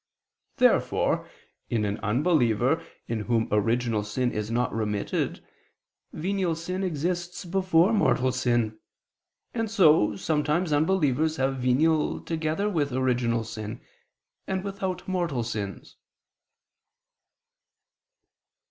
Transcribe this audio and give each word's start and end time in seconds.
Therefore 0.57 1.29
in 1.69 1.85
an 1.85 1.99
unbeliever, 1.99 2.83
in 3.07 3.19
whom 3.19 3.47
original 3.51 4.03
sin 4.03 4.31
is 4.31 4.49
not 4.49 4.73
remitted, 4.73 5.45
venial 6.11 6.55
sin 6.55 6.83
exists 6.83 7.45
before 7.45 7.93
mortal 7.93 8.31
sin: 8.31 8.79
and 9.53 9.69
so 9.69 10.15
sometimes 10.15 10.73
unbelievers 10.73 11.35
have 11.35 11.57
venial 11.57 12.19
together 12.19 12.67
with 12.67 12.91
original 12.91 13.43
sin, 13.43 13.79
and 14.47 14.63
without 14.63 15.07
mortal 15.07 15.43
sins. 15.43 15.97